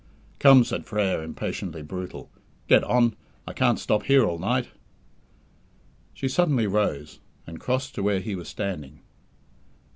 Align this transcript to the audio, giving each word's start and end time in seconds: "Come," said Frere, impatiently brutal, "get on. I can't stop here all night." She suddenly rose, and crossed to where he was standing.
"Come," 0.39 0.63
said 0.63 0.87
Frere, 0.87 1.21
impatiently 1.21 1.83
brutal, 1.83 2.31
"get 2.67 2.83
on. 2.83 3.15
I 3.45 3.53
can't 3.53 3.77
stop 3.77 4.01
here 4.05 4.25
all 4.25 4.39
night." 4.39 4.69
She 6.15 6.27
suddenly 6.27 6.65
rose, 6.65 7.19
and 7.45 7.59
crossed 7.59 7.93
to 7.93 8.01
where 8.01 8.19
he 8.19 8.33
was 8.33 8.47
standing. 8.49 9.01